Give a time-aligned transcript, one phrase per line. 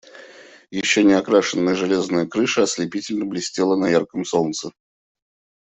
[0.71, 4.71] Еще не окрашенная железная крыша ослепительно блестела на ярком солнце.